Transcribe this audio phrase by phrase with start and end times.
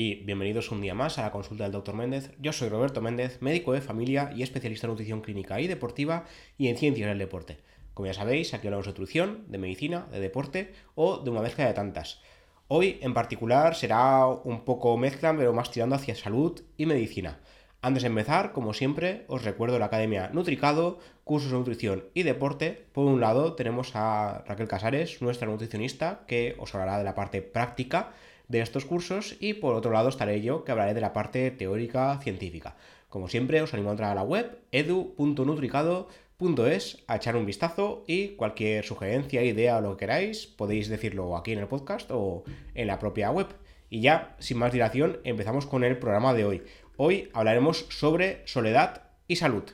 [0.00, 1.92] y bienvenidos un día más a la consulta del Dr.
[1.92, 2.30] Méndez.
[2.38, 6.24] Yo soy Roberto Méndez, médico de familia y especialista en nutrición clínica y deportiva
[6.56, 7.58] y en ciencias del deporte.
[7.94, 11.66] Como ya sabéis, aquí hablamos de nutrición, de medicina, de deporte o de una mezcla
[11.66, 12.20] de tantas.
[12.68, 17.40] Hoy en particular será un poco mezcla, pero más tirando hacia salud y medicina.
[17.82, 22.86] Antes de empezar, como siempre, os recuerdo la Academia Nutricado, cursos de nutrición y deporte.
[22.92, 27.42] Por un lado tenemos a Raquel Casares, nuestra nutricionista, que os hablará de la parte
[27.42, 28.12] práctica
[28.48, 32.18] de estos cursos y por otro lado estaré yo, que hablaré de la parte teórica
[32.22, 32.76] científica.
[33.08, 38.36] Como siempre, os animo a entrar a la web edu.nutricado.es a echar un vistazo y
[38.36, 42.44] cualquier sugerencia, idea o lo que queráis, podéis decirlo aquí en el podcast o
[42.74, 43.46] en la propia web.
[43.90, 46.62] Y ya, sin más dilación, empezamos con el programa de hoy.
[46.96, 49.64] Hoy hablaremos sobre soledad y salud.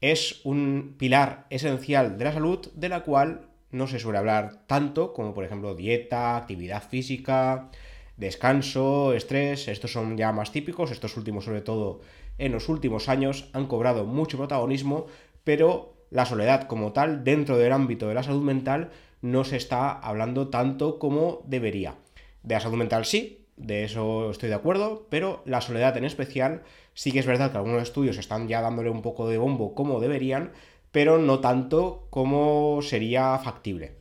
[0.00, 5.12] Es un pilar esencial de la salud de la cual no se suele hablar tanto
[5.12, 7.70] como por ejemplo dieta, actividad física,
[8.18, 12.00] descanso, estrés, estos son ya más típicos, estos últimos sobre todo
[12.36, 15.06] en los últimos años han cobrado mucho protagonismo,
[15.44, 18.90] pero la soledad como tal dentro del ámbito de la salud mental
[19.22, 21.94] no se está hablando tanto como debería.
[22.42, 26.62] De la salud mental sí, de eso estoy de acuerdo, pero la soledad en especial,
[26.94, 30.00] sí que es verdad que algunos estudios están ya dándole un poco de bombo como
[30.00, 30.52] deberían,
[30.90, 33.96] pero no tanto como sería factible.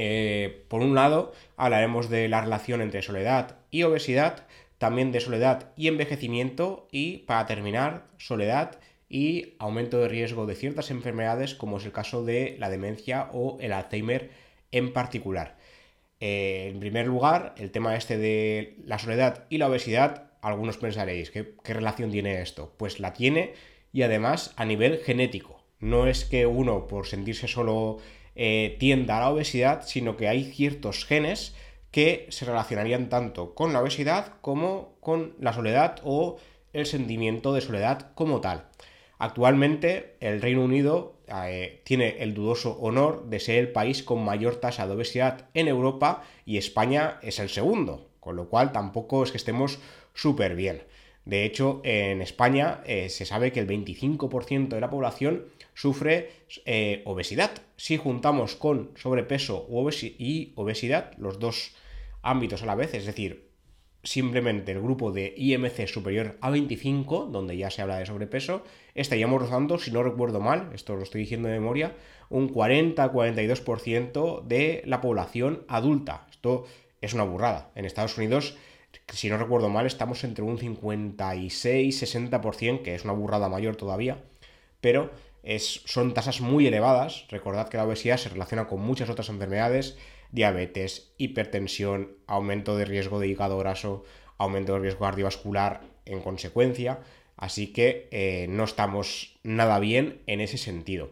[0.00, 4.46] Eh, por un lado, hablaremos de la relación entre soledad y obesidad,
[4.78, 10.92] también de soledad y envejecimiento y, para terminar, soledad y aumento de riesgo de ciertas
[10.92, 14.30] enfermedades como es el caso de la demencia o el Alzheimer
[14.70, 15.56] en particular.
[16.20, 21.32] Eh, en primer lugar, el tema este de la soledad y la obesidad, algunos pensaréis,
[21.32, 22.72] ¿qué, ¿qué relación tiene esto?
[22.76, 23.54] Pues la tiene
[23.92, 25.60] y además a nivel genético.
[25.80, 27.98] No es que uno, por sentirse solo,
[28.40, 31.56] eh, tienda a la obesidad, sino que hay ciertos genes
[31.90, 36.36] que se relacionarían tanto con la obesidad como con la soledad o
[36.72, 38.68] el sentimiento de soledad como tal.
[39.18, 44.56] Actualmente el Reino Unido eh, tiene el dudoso honor de ser el país con mayor
[44.56, 49.32] tasa de obesidad en Europa y España es el segundo, con lo cual tampoco es
[49.32, 49.80] que estemos
[50.14, 50.84] súper bien.
[51.28, 55.44] De hecho, en España eh, se sabe que el 25% de la población
[55.74, 56.30] sufre
[56.64, 57.50] eh, obesidad.
[57.76, 59.68] Si juntamos con sobrepeso
[60.18, 61.74] y obesidad, los dos
[62.22, 63.50] ámbitos a la vez, es decir,
[64.02, 68.62] simplemente el grupo de IMC superior a 25, donde ya se habla de sobrepeso,
[68.94, 71.94] estaríamos rozando, si no recuerdo mal, esto lo estoy diciendo de memoria,
[72.30, 76.26] un 40-42% de la población adulta.
[76.30, 76.64] Esto
[77.02, 77.70] es una burrada.
[77.74, 78.56] En Estados Unidos,
[79.12, 84.22] si no recuerdo mal, estamos entre un 56-60%, que es una burrada mayor todavía,
[84.80, 85.10] pero
[85.42, 87.26] es, son tasas muy elevadas.
[87.28, 89.96] Recordad que la obesidad se relaciona con muchas otras enfermedades,
[90.30, 94.04] diabetes, hipertensión, aumento de riesgo de hígado graso,
[94.36, 97.00] aumento de riesgo cardiovascular en consecuencia,
[97.36, 101.10] así que eh, no estamos nada bien en ese sentido.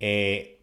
[0.00, 0.56] Eh,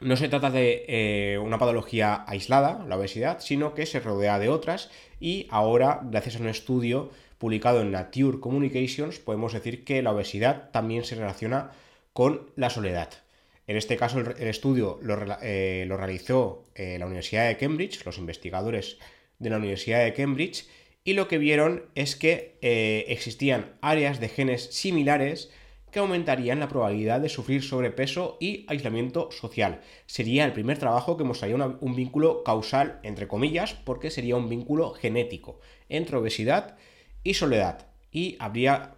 [0.00, 4.48] no se trata de eh, una patología aislada, la obesidad, sino que se rodea de
[4.48, 10.12] otras y ahora, gracias a un estudio publicado en Nature Communications, podemos decir que la
[10.12, 11.72] obesidad también se relaciona
[12.12, 13.10] con la soledad.
[13.66, 18.98] En este caso, el, estudio lo, eh, realizó eh, la Universidad de Cambridge, los investigadores
[19.38, 20.66] de la Universidad de Cambridge,
[21.04, 25.50] y lo que vieron es que eh, existían áreas de genes similares
[25.90, 29.80] que aumentarían la probabilidad de sufrir sobrepeso y aislamiento social.
[30.06, 34.92] Sería el primer trabajo que mostraría un vínculo causal, entre comillas, porque sería un vínculo
[34.92, 36.76] genético entre obesidad
[37.22, 37.86] y soledad.
[38.10, 38.94] Y habría,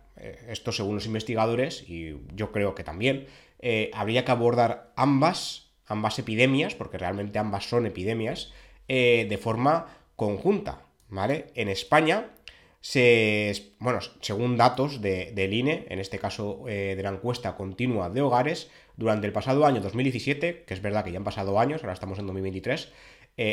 [0.49, 3.27] esto según los investigadores, y yo creo que también,
[3.61, 8.53] eh, habría que abordar ambas, ambas epidemias, porque realmente ambas son epidemias,
[8.89, 9.87] eh, de forma
[10.17, 11.47] conjunta, ¿vale?
[11.55, 12.31] En España,
[12.81, 13.75] se,
[14.21, 18.71] según datos de, del INE, en este caso eh, de la encuesta continua de hogares,
[18.97, 22.19] durante el pasado año 2017, que es verdad que ya han pasado años, ahora estamos
[22.19, 22.93] en 2023,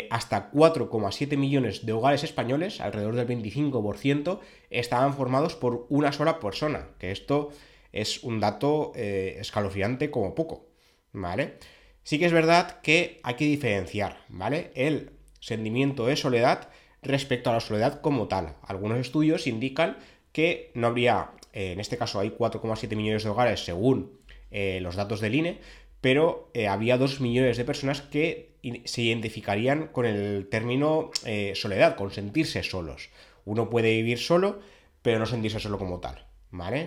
[0.10, 4.40] hasta 4,7 millones de hogares españoles, alrededor del 25%,
[4.70, 7.52] estaban formados por una sola persona, que esto
[7.92, 10.68] es un dato eh, escalofriante como poco,
[11.12, 11.58] ¿vale?
[12.04, 14.72] Sí que es verdad que hay que diferenciar, ¿vale?
[14.76, 16.70] El sentimiento de soledad
[17.08, 18.56] respecto a la soledad como tal.
[18.64, 19.98] Algunos estudios indican
[20.32, 24.20] que no habría, eh, en este caso hay 4,7 millones de hogares según
[24.52, 25.60] eh, los datos del INE,
[26.02, 28.52] pero había 2 millones de personas que
[28.86, 31.10] se identificarían con el término
[31.56, 33.10] soledad, con sentirse solos.
[33.46, 34.60] Uno puede vivir solo,
[35.02, 36.28] pero no sentirse solo como tal.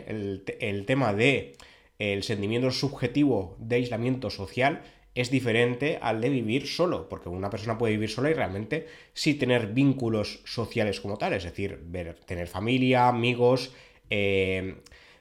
[0.07, 1.57] El, tema de
[1.99, 4.83] el sentimiento subjetivo de aislamiento social
[5.21, 9.35] es diferente al de vivir solo, porque una persona puede vivir sola y realmente sí
[9.35, 11.85] tener vínculos sociales como tal, es decir,
[12.27, 13.73] tener familia, amigos,
[14.11, 14.77] eh,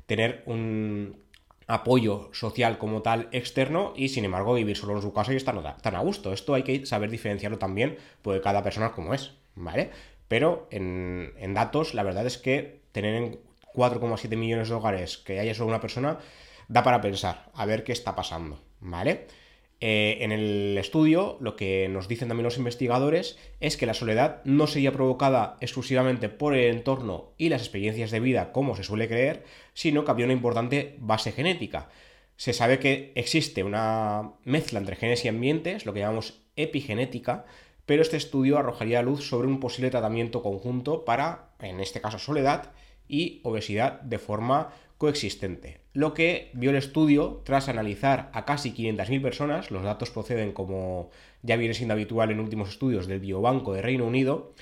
[0.05, 1.17] tener un
[1.67, 5.81] apoyo social como tal externo y sin embargo vivir solo en su casa y estar
[5.81, 6.33] tan a gusto.
[6.33, 9.91] Esto hay que saber diferenciarlo también, porque cada persona como es, ¿vale?
[10.27, 13.39] Pero en, en datos, la verdad es que tener en
[13.75, 16.19] 4,7 millones de hogares que haya solo una persona
[16.67, 19.27] da para pensar, a ver qué está pasando, ¿vale?
[19.81, 24.41] Eh, en el estudio, lo que nos dicen también los investigadores es que la soledad
[24.43, 29.07] no sería provocada exclusivamente por el entorno y las experiencias de vida, como se suele
[29.07, 31.89] creer, sino que había una importante base genética.
[32.35, 37.45] Se sabe que existe una mezcla entre genes y ambientes, lo que llamamos epigenética,
[37.85, 42.73] pero este estudio arrojaría luz sobre un posible tratamiento conjunto para, en este caso, soledad
[43.07, 45.81] y obesidad de forma coexistente.
[45.99, 51.09] Lo que vio el estudio, tras analizar a casi 500.000 personas, los datos proceden como
[51.41, 54.53] ya viene siendo habitual en últimos estudios del Biobanco de Reino Unido,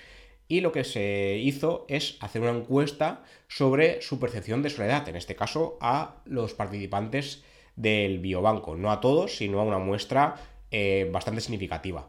[0.48, 5.16] y lo que se hizo es hacer una encuesta sobre su percepción de soledad, en
[5.16, 7.44] este caso a los participantes
[7.76, 10.38] del biobanco, no a todos, sino a una muestra
[10.72, 12.08] eh, bastante significativa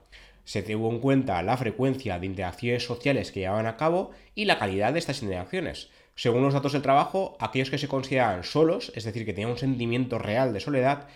[0.49, 4.59] se tuvo en cuenta la frecuencia de interacciones sociales que llevaban a cabo y la
[4.59, 5.91] calidad de estas interacciones.
[6.19, 9.57] Según los datos del trabajo, aquellos que se consideraban solos, es decir, que tenían un
[9.57, 11.07] sentimiento real de soledad,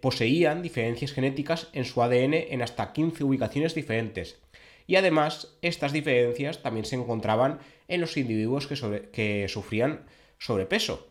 [0.00, 4.38] poseían diferencias genéticas en su ADN en hasta 15 ubicaciones diferentes.
[4.86, 10.06] Y además, estas diferencias también se encontraban en los individuos que, sufrían
[10.38, 11.06] sobrepeso.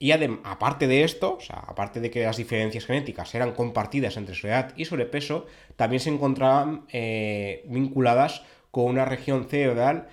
[0.00, 4.34] Y aparte de esto, o sea, aparte de que las diferencias genéticas eran compartidas entre
[4.34, 8.42] su edad y sobrepeso, también se encontraban eh, vinculadas
[8.72, 10.08] con una región cerebral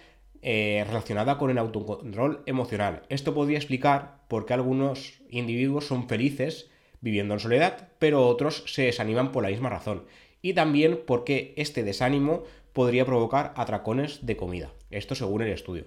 [0.49, 3.01] eh, relacionada con el autocontrol emocional.
[3.09, 6.69] Esto podría explicar por qué algunos individuos son felices
[7.01, 10.05] viviendo en soledad, pero otros se desaniman por la misma razón.
[10.41, 14.71] Y también porque este desánimo podría provocar atracones de comida.
[14.89, 15.83] Esto según el estudio.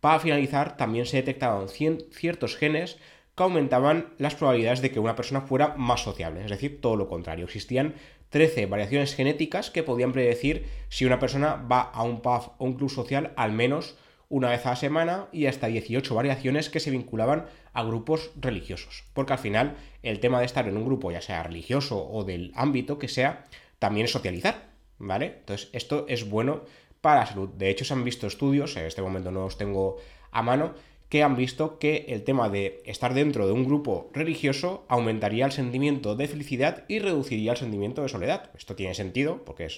[0.00, 2.98] Para finalizar, también se detectaban ciertos genes
[3.36, 7.08] que aumentaban las probabilidades de que una persona fuera más sociable, es decir, todo lo
[7.08, 7.44] contrario.
[7.44, 7.94] Existían
[8.30, 12.74] 13 variaciones genéticas que podían predecir si una persona va a un pub o un
[12.74, 13.96] club social al menos
[14.30, 19.04] una vez a la semana y hasta 18 variaciones que se vinculaban a grupos religiosos.
[19.12, 22.52] Porque al final el tema de estar en un grupo, ya sea religioso o del
[22.54, 23.46] ámbito que sea,
[23.78, 25.34] también es socializar, ¿vale?
[25.40, 26.62] Entonces esto es bueno
[27.00, 27.48] para la salud.
[27.50, 29.96] De hecho se han visto estudios, en este momento no los tengo
[30.30, 30.74] a mano,
[31.08, 35.50] que han visto que el tema de estar dentro de un grupo religioso aumentaría el
[35.50, 38.50] sentimiento de felicidad y reduciría el sentimiento de soledad.
[38.56, 39.68] Esto tiene sentido porque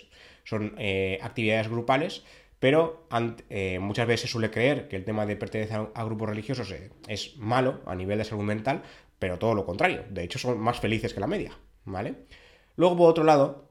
[0.45, 2.23] son eh, actividades grupales,
[2.63, 3.09] pero
[3.51, 6.93] eh, muchas veces se suele creer que el tema de pertenecer a, grupos religiosos eh,
[7.09, 8.85] es malo a nivel de salud mental,
[9.19, 10.05] pero todo lo contrario.
[10.11, 12.15] De hecho, son más felices que la media, ¿vale?
[12.77, 13.69] Luego, por otro lado,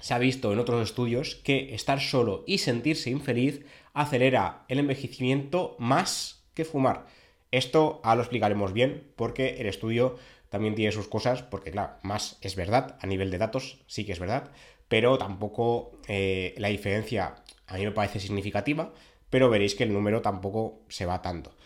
[0.00, 5.76] se ha visto en otros estudios que estar solo y sentirse infeliz acelera el envejecimiento
[5.78, 7.08] más que fumar.
[7.50, 10.16] Esto ahora lo explicaremos bien porque el estudio
[10.48, 14.12] también tiene sus cosas, porque claro, más es verdad, a nivel de datos sí que
[14.12, 14.50] es verdad,
[14.88, 17.34] pero tampoco eh, la diferencia
[17.70, 18.92] a mí me parece significativa,
[19.30, 21.56] pero veréis que el número tampoco se va tanto.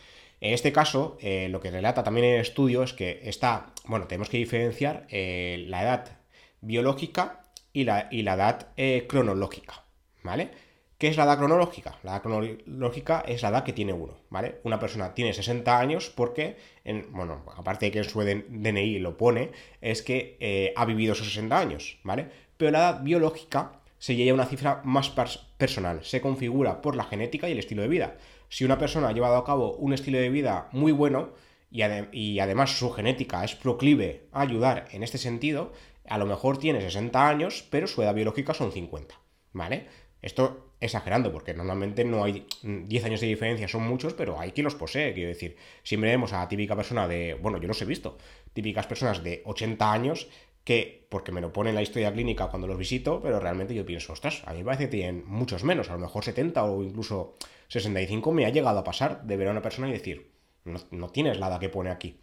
[0.41, 4.29] En este caso, eh, lo que relata también el estudio es que está, bueno, tenemos
[4.29, 6.19] que diferenciar eh, la edad
[6.61, 7.43] biológica
[7.73, 8.69] y la, y la edad
[9.09, 9.85] cronológica,
[10.23, 10.51] ¿vale?
[10.99, 11.99] ¿Qué es la edad cronológica?
[12.03, 14.61] La edad cronológica es la edad que tiene uno, ¿vale?
[14.63, 19.17] Una persona tiene 60 años porque, en, bueno, aparte de que en su DNI lo
[19.17, 22.29] pone, es que eh, ha vivido esos 60 años, ¿vale?
[22.57, 25.09] Pero la edad biológica se llega a una cifra más
[25.57, 28.19] personal, se configura por la genética y el estilo de vida.
[28.51, 31.33] Si una persona ha llevado a cabo un estilo de vida muy bueno
[31.71, 35.73] y, además su genética es proclive a ayudar en este sentido,
[36.07, 39.19] a lo mejor tiene 60 años, pero su edad biológica son 50,
[39.55, 39.87] ¿vale?
[40.21, 44.65] Esto exagerando, porque normalmente no hay 10 años de diferencia, son muchos, pero hay quien
[44.65, 45.15] los posee.
[45.15, 48.19] Quiero decir, siempre vemos a típica persona de, bueno, yo los he visto,
[48.53, 50.29] típicas personas de 80 años
[50.65, 53.85] que, porque me lo pone en la historia clínica cuando los visito, pero realmente yo
[53.85, 56.83] pienso, ostras, a mí me parece que tienen muchos menos, a lo mejor 70 o
[56.83, 57.35] incluso
[57.69, 60.31] 65 me ha llegado a pasar de ver a una persona y decir,
[60.65, 62.19] no, no tienes la edad que pone aquí.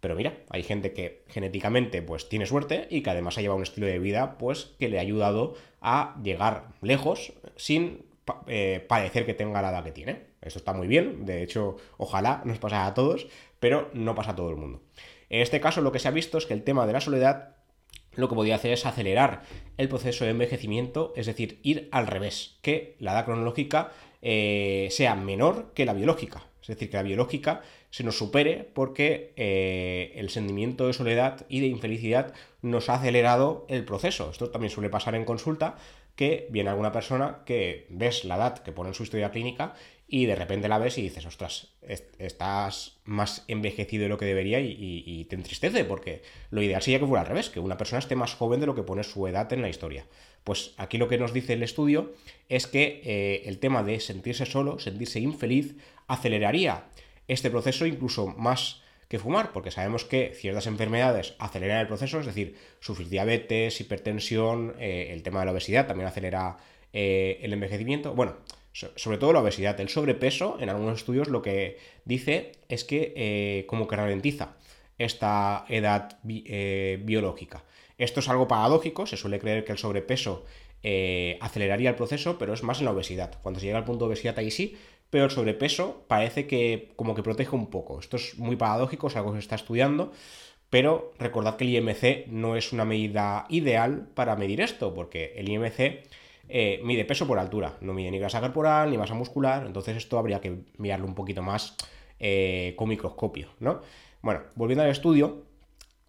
[0.00, 3.64] Pero mira, hay gente que genéticamente pues tiene suerte y que además ha llevado un
[3.64, 8.06] estilo de vida pues que le ha ayudado a llegar lejos sin
[8.46, 10.28] eh, parecer que tenga la edad que tiene.
[10.40, 13.26] Esto está muy bien, de hecho ojalá nos pasara a todos,
[13.58, 14.82] pero no pasa a todo el mundo.
[15.30, 17.56] En este caso lo que se ha visto es que el tema de la soledad
[18.18, 19.42] lo que podría hacer es acelerar
[19.76, 25.14] el proceso de envejecimiento, es decir, ir al revés, que la edad cronológica eh, sea
[25.14, 26.42] menor que la biológica.
[26.60, 31.60] Es decir, que la biológica se nos supere porque eh, el sentimiento de soledad y
[31.60, 34.30] de infelicidad nos ha acelerado el proceso.
[34.32, 35.76] Esto también suele pasar en consulta,
[36.16, 39.74] que viene alguna persona que ves la edad que pone en su historia clínica
[40.10, 41.68] y de repente la ves y dices, ostras,
[42.18, 47.06] estás más envejecido de lo que debería y, te entristece, porque lo ideal sería que
[47.06, 49.52] fuera al revés, que una persona esté más joven de lo que pone su edad
[49.52, 50.06] en la historia.
[50.44, 52.14] Pues aquí lo que nos dice el estudio
[52.48, 56.86] es que eh, el tema de sentirse solo, sentirse infeliz, aceleraría
[57.26, 62.26] este proceso incluso más que fumar, porque sabemos que ciertas enfermedades aceleran el proceso, es
[62.26, 66.56] decir, sufrir diabetes, hipertensión, eh, el tema de la obesidad también acelera
[66.94, 68.14] eh, el envejecimiento.
[68.14, 68.36] Bueno,
[68.96, 69.80] sobre todo la obesidad.
[69.80, 74.56] El sobrepeso, en algunos estudios, lo que dice es que eh, como que ralentiza
[74.98, 77.64] esta edad eh, biológica.
[77.98, 80.44] Esto es algo paradójico, se suele creer que el sobrepeso
[80.82, 83.40] eh, aceleraría el proceso, pero es más en la obesidad.
[83.42, 84.76] Cuando se llega al punto de obesidad ahí sí,
[85.10, 87.98] pero el sobrepeso parece que como que protege un poco.
[87.98, 90.12] Esto es muy paradójico, es algo que se está estudiando,
[90.70, 95.48] pero recordad que el IMC no es una medida ideal para medir esto, porque el
[95.48, 96.04] IMC
[96.48, 100.18] eh, mide peso por altura, no mide ni grasa corporal ni masa muscular, entonces esto
[100.18, 101.76] habría que mirarlo un poquito más
[102.18, 103.82] eh, con microscopio, ¿no?
[104.22, 105.42] Bueno, volviendo al estudio,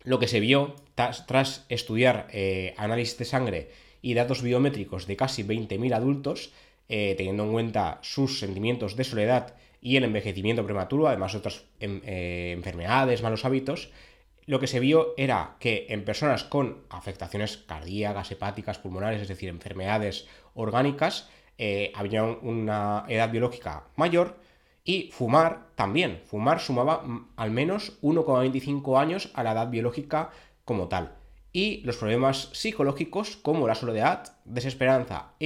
[0.04, 5.44] lo que se vio tras, estudiar eh, análisis de sangre y datos biométricos de casi
[5.44, 6.52] 20.000 adultos,
[6.88, 12.02] teniendo en cuenta sus sentimientos de soledad y el envejecimiento prematuro, además de otras em,
[12.04, 13.92] enfermedades, malos hábitos,
[14.50, 19.48] lo que se vio era que en personas con afectaciones cardíacas, hepáticas, pulmonares, es decir,
[19.48, 20.26] enfermedades
[20.56, 21.30] orgánicas,
[21.60, 24.40] eh, había una edad biológica mayor
[24.84, 26.24] y fumar también.
[26.26, 27.04] Fumar sumaba
[27.36, 30.32] al menos 1,25 años a la edad biológica
[30.66, 31.14] como tal.
[31.54, 35.46] Y los problemas psicológicos como la soledad, desesperanza e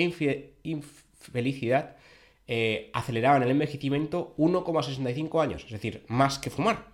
[0.64, 1.98] infelicidad
[2.48, 6.94] eh, aceleraban el envejecimiento 1,65 años, es decir, más que fumar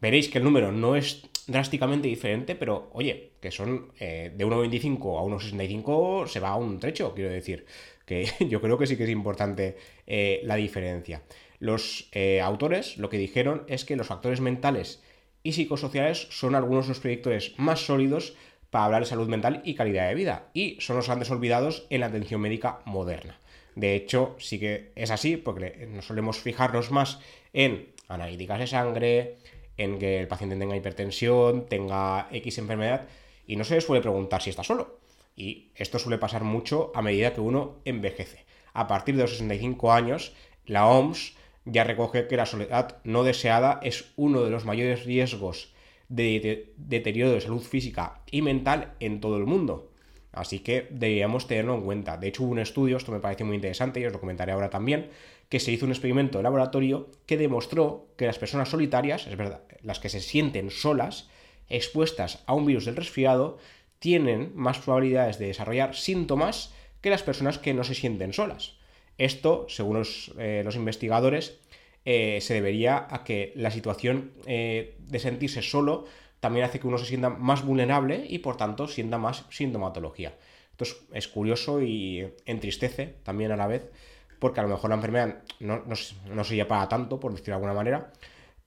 [0.00, 5.18] veréis que el número no es drásticamente diferente, pero oye, que son eh, de 1,25
[5.18, 7.66] a 1,65 se va a un trecho, quiero decir,
[8.04, 9.76] que yo creo que sí que es importante
[10.06, 11.22] eh, la diferencia.
[11.58, 15.02] Los eh, autores lo que dijeron es que los factores mentales
[15.42, 18.34] y psicosociales son algunos de los predictores más sólidos
[18.70, 22.00] para hablar de salud mental y calidad de vida, y son los grandes olvidados en
[22.00, 23.38] la atención médica moderna.
[23.76, 27.20] De hecho, sí que es así, porque nos solemos fijarnos más
[27.52, 29.36] en analíticas de sangre,
[29.76, 33.06] en que el paciente tenga hipertensión, tenga X enfermedad,
[33.46, 34.98] y no se le suele preguntar si está solo.
[35.36, 38.44] Y esto suele pasar mucho a medida que uno envejece.
[38.72, 43.80] A partir de los 65 años, la OMS ya recoge que la soledad no deseada
[43.82, 45.72] es uno de los mayores riesgos
[46.08, 49.90] de deterioro de salud física y mental en todo el mundo.
[50.32, 52.18] Así que deberíamos tenerlo en cuenta.
[52.18, 54.70] De hecho, hubo un estudio, esto me parece muy interesante y os lo comentaré ahora
[54.70, 55.08] también,
[55.48, 59.62] que se hizo un experimento de laboratorio que demostró que las personas solitarias, es verdad,
[59.82, 61.28] las que se sienten solas,
[61.68, 63.58] expuestas a un virus del resfriado,
[63.98, 68.76] tienen más probabilidades de desarrollar síntomas que las personas que no se sienten solas.
[69.18, 71.58] Esto, según los, eh, investigadores,
[72.04, 76.04] eh, se debería a que la situación eh, de sentirse solo
[76.40, 80.34] también hace que uno se sienta más vulnerable y por tanto sienta más sintomatología.
[80.70, 83.90] Esto es, curioso y entristece también a la vez,
[84.38, 87.54] porque a lo mejor la enfermedad no, no, se lleva para tanto, por decirlo de
[87.54, 88.12] alguna manera,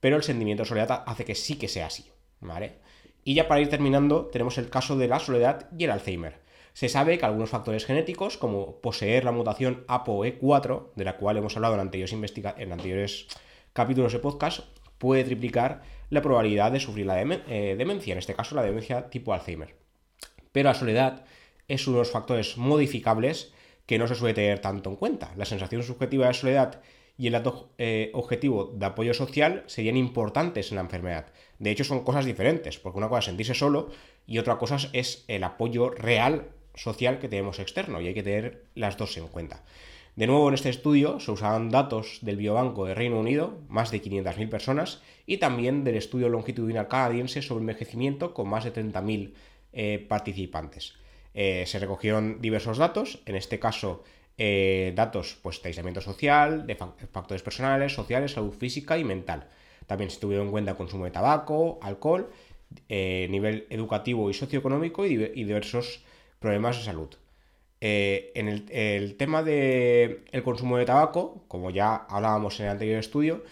[0.00, 2.10] pero el sentimiento de soledad hace que sí que sea así,
[2.40, 2.78] ¿vale?
[3.24, 6.40] Y ya para ir terminando, tenemos el caso de la soledad y el Alzheimer.
[6.72, 11.56] Se sabe que algunos factores genéticos, como poseer la mutación ApoE4, de la cual hemos
[11.56, 12.12] hablado en anteriores,
[12.56, 13.26] en anteriores
[13.72, 14.60] capítulos de podcast,
[14.98, 19.32] puede triplicar la probabilidad de sufrir la eh, demencia, en este caso la demencia tipo
[19.32, 19.74] Alzheimer.
[20.52, 21.24] Pero la soledad
[21.68, 23.52] es uno de los factores modificables
[23.86, 25.32] que no se suele tener tanto en cuenta.
[25.36, 26.80] La sensación subjetiva de soledad
[27.18, 31.26] y el dato eh, objetivo de apoyo social serían importantes en la enfermedad.
[31.58, 33.90] De hecho, son cosas diferentes, porque una cosa es sentirse solo
[34.26, 38.64] y otra cosa es el apoyo real social que tenemos externo, y hay que tener
[38.74, 39.62] las dos en cuenta.
[40.16, 44.02] De nuevo, en este estudio se usaban datos del Biobanco de Reino Unido, más de
[44.02, 49.34] 500.000 personas, y también del estudio longitudinal canadiense sobre envejecimiento con más de 30.000
[49.72, 50.94] eh, participantes.
[51.34, 54.02] Eh, se recogieron diversos datos, en este caso
[54.38, 59.48] eh, datos pues, de aislamiento social, de factores personales, sociales, salud física y mental.
[59.86, 62.30] También se tuvieron en cuenta consumo de tabaco, alcohol,
[62.88, 66.04] nivel educativo y socioeconómico y diversos
[66.38, 67.10] problemas de salud.
[67.82, 73.42] Eh, en el, tema del consumo de tabaco, como ya hablábamos en el anterior estudio,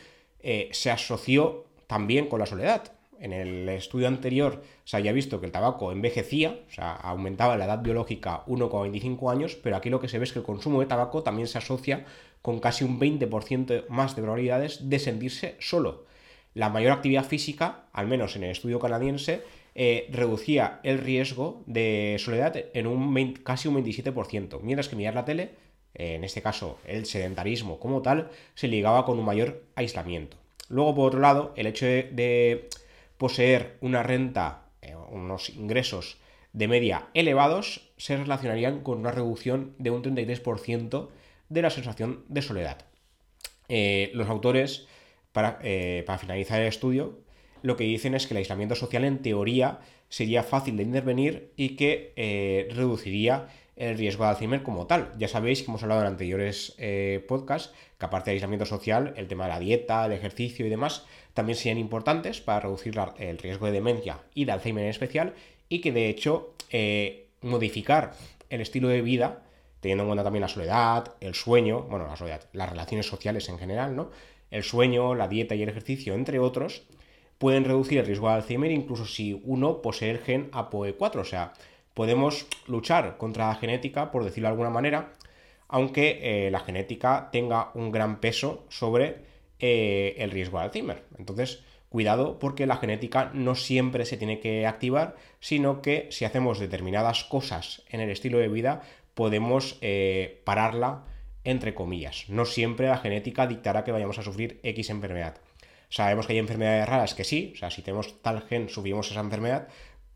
[0.41, 2.93] eh, se asoció también con la soledad.
[3.21, 7.65] En el estudio anterior se había visto que el tabaco envejecía, o sea, aumentaba la
[7.65, 10.87] edad biológica 1,25 años, pero aquí lo que se ve es que el consumo de
[10.87, 12.05] tabaco también se asocia
[12.43, 16.07] con casi un 20% más de probabilidades de sentirse solo.
[16.55, 19.43] la mayor actividad física, al menos en el estudio canadiense,
[19.75, 25.25] eh, reducía el riesgo de soledad en un casi un 27%, mientras que mirar la
[25.25, 25.51] tele,
[25.95, 30.37] eh, en este caso el sedentarismo como tal, se ligaba con un mayor aislamiento.
[30.69, 32.69] Luego, por otro lado, el hecho de,
[33.19, 36.19] poseer una renta, eh, unos ingresos
[36.53, 41.09] de media elevados, se relacionarían con una reducción de un 33%
[41.49, 42.79] de la sensación de soledad.
[43.69, 44.89] los autores,
[45.33, 45.59] para,
[46.07, 47.19] para finalizar el estudio,
[47.63, 51.77] lo que dicen es que el aislamiento social en teoría sería fácil de intervenir y
[51.77, 53.49] que eh, reduciría
[53.79, 55.13] el riesgo de Alzheimer como tal.
[55.19, 59.29] Ya sabéis que hemos hablado en anteriores eh, podcasts que aparte del aislamiento social, el
[59.29, 63.67] tema de la dieta, el ejercicio y demás también serían importantes para reducir el riesgo
[63.67, 65.35] de demencia y de Alzheimer en especial
[65.69, 68.15] y que de hecho eh, modificar
[68.51, 69.43] el estilo de vida,
[69.81, 73.59] teniendo en cuenta también la soledad, el sueño, bueno, la soledad, las relaciones sociales en
[73.59, 74.11] general, ¿no?
[74.51, 76.83] El sueño, la dieta y el ejercicio, entre otros,
[77.39, 81.21] pueden reducir el riesgo de Alzheimer incluso si uno posee el gen APOE4.
[81.21, 81.53] O sea,
[81.99, 85.14] podemos luchar contra la genética, por decirlo de alguna manera,
[85.67, 89.17] aunque eh, la genética tenga un gran peso sobre
[89.59, 91.02] eh, el riesgo de Alzheimer.
[91.19, 96.61] Entonces, cuidado porque la genética no siempre se tiene que activar, sino que si hacemos
[96.61, 98.83] determinadas cosas en el estilo de vida,
[99.14, 101.02] podemos eh, pararla
[101.43, 102.26] entre comillas.
[102.28, 105.38] No siempre la genética dictará que vayamos a sufrir X enfermedad.
[105.88, 109.21] Sabemos que hay enfermedades raras que sí, o sea, si tenemos tal gen subimos esa
[109.21, 109.67] enfermedad,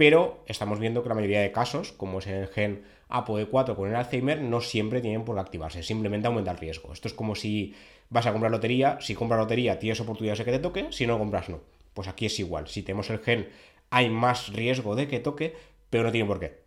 [0.02, 3.94] pero estamos viendo que la mayoría de casos, como es el gen APOE4 con el
[3.94, 6.92] Alzheimer, no siempre tienen por activarse, simplemente aumenta el riesgo.
[6.92, 7.76] Esto es como si
[8.10, 11.20] vas a comprar lotería, si compras lotería tienes oportunidades de que te toque, si no
[11.20, 11.60] compras no.
[11.94, 13.48] Pues aquí es igual, si tenemos el gen
[13.90, 15.54] hay más riesgo de que toque,
[15.88, 16.64] pero no tiene por qué.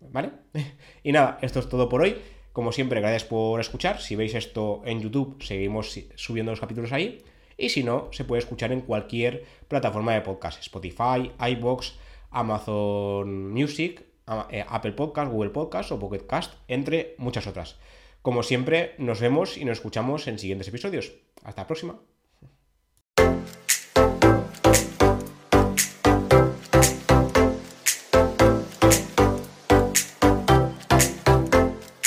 [0.00, 0.30] ¿Vale?
[1.02, 2.16] y nada, esto es todo por hoy.
[2.54, 4.00] Como siempre, gracias por escuchar.
[4.00, 7.22] Si veis esto en YouTube, seguimos subiendo los capítulos ahí
[7.58, 11.98] y si no, se puede escuchar en cualquier plataforma de podcast, Spotify, iBox,
[12.36, 14.04] Amazon Music,
[14.50, 17.78] eh, Apple Podcast, Google Podcast o Pocket Cast, entre muchas otras.
[18.20, 21.12] Como siempre, nos vemos y nos escuchamos en siguientes episodios.
[21.44, 22.00] Hasta la próxima.